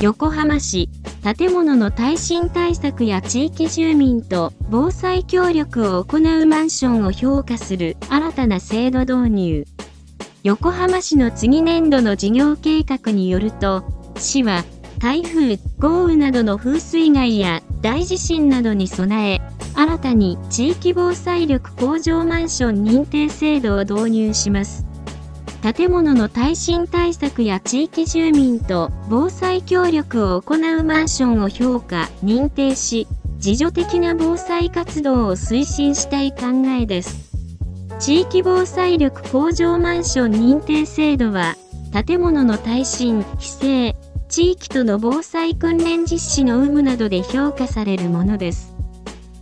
[0.00, 0.88] 横浜市、
[1.36, 9.64] 建物の耐震対策や地域住民と防災協力を行うマンションを評価する新たな制度導入。
[10.42, 13.84] 横浜市の次年度の事業計画によると、
[14.18, 14.64] 市は
[14.98, 19.40] 台風、豪雨などの風水害や大地震などに備え、
[19.74, 24.86] 新たに地域防災力向上マンション認定制度を導入します。
[25.72, 37.32] 建物の耐震対策や地域住民と防災協力を行うマンションを評価、認定し、自助的な防災活動を推進したい考えです。
[37.98, 41.56] 地域防災力向上マンション認定制度は、
[42.06, 43.96] 建物の耐震、規制、
[44.28, 48.74] 地域との防災訓練実施の有無などで評価されるものです。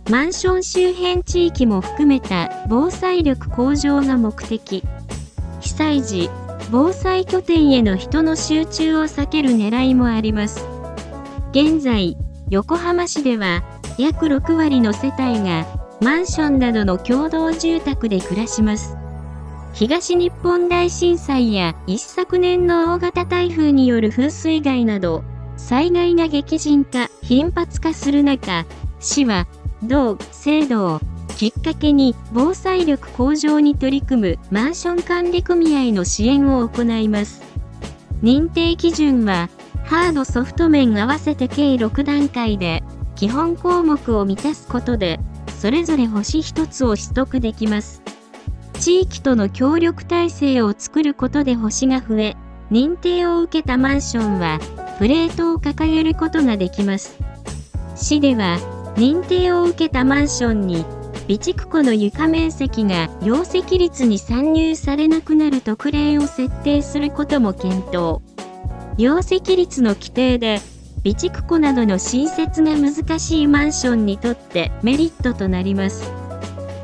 [0.09, 4.83] マンション周辺地域も含めた防災力向上が目的。
[5.73, 6.29] 災時、
[6.71, 10.65] 防災拠点への人の集中を避ける狙いもあります。
[11.51, 12.15] 現在、
[12.49, 13.63] 横浜市では、
[13.97, 15.65] 約6割の世帯が、
[16.01, 18.95] マンションなどの共同住宅で暮らします。
[19.73, 25.23] 東日本大震災や一昨年の大型台風による風水害など、
[25.57, 28.65] 災害が激甚化、頻発化する中、
[28.99, 29.47] 市は、
[29.81, 30.99] 同制度を
[31.37, 37.41] きっかけに防災力向上に取り組むマンション管理組合の支援を行います。
[38.21, 39.49] 認定基準は、
[39.83, 42.83] ハードソフト面合わせて計6段階で、
[43.15, 45.19] 基本項目を満たすことで、
[45.59, 48.01] それぞれ星1つを取得できます。
[48.79, 52.37] 地域との協力体制を作ることで星が増え、
[52.71, 54.59] 認定を受けたマンションは、
[54.99, 57.17] プレートを掲げることができます。
[57.95, 58.57] 市では、
[58.95, 60.85] 認定を受けたマンションに
[61.27, 68.21] 備蓄庫の床面積が容積率に参入されなくなる特例を設定することも検討。
[68.97, 70.59] 容積率の規定で、
[71.03, 76.11] 備蓄庫などの新設が難しいマンションにとってメリットとなります。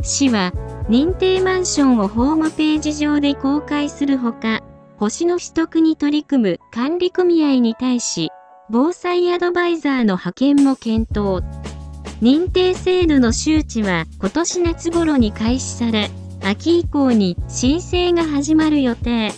[0.02, 0.54] 市は、
[0.90, 4.62] 認定マンションをホームページ上で公開するほか、
[4.98, 8.32] 星の取得に取り組む管理組合に対し、
[8.70, 11.44] 防災アドバイザーの派遣も検討。
[12.22, 16.12] 認定制度の周知は今年夏頃に開始され、
[16.44, 19.32] 秋以降に申請が始まる予定。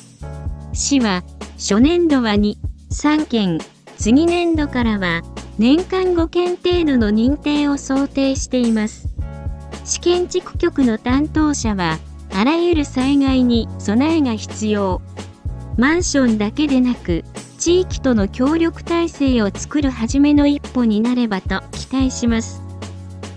[0.74, 1.24] 市は、
[1.58, 2.56] 初年度は2、
[2.90, 3.60] 3件、
[3.98, 5.22] 次年度からは
[5.60, 9.08] 年間5件程度の認定を想定しています。
[9.86, 12.00] 試験地区局の担当者は、
[12.34, 15.02] あらゆる災害に備えが必要。
[15.78, 17.24] マンションだけでなく、
[17.60, 22.71] 地域との協力体制を作る初めの一歩になればと期待します。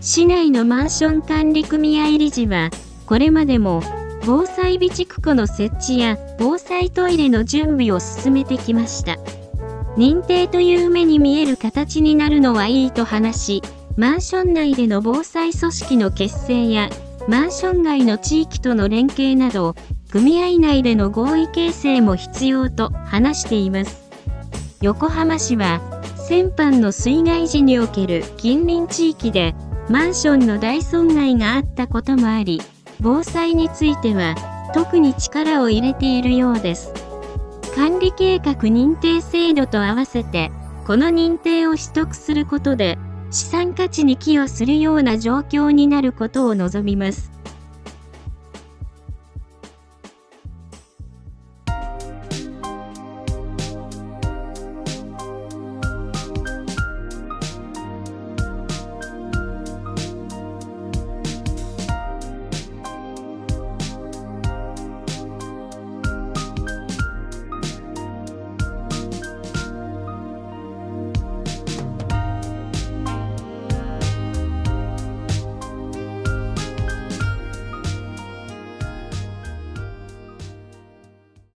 [0.05, 2.69] 市内のマンション管理組合理事は、
[3.07, 3.83] これまでも
[4.27, 9.17] 防災備蓄庫の設置や防災トイレの準備を進めてきました。
[9.97, 13.63] 認定という目に見える形になるのはいいと話し、
[13.97, 16.91] マンション内での防災組織の結成や、
[17.27, 19.75] マンション外の地域との連携など、
[20.11, 24.11] 組合内での合意形成も必要と話しています。
[24.83, 25.81] 横浜市は、
[26.29, 29.55] 先般の水害時における近隣地域で
[29.91, 32.61] マンションの大損害があったこともあり、
[33.01, 34.35] 防災については
[34.73, 36.93] 特に力を入れているようです。
[37.75, 40.51] 管理計画認定制度と合わせて、
[40.87, 42.97] この認定を取得することで、
[43.31, 47.34] 資産価値に寄与するような状況になることを望みます。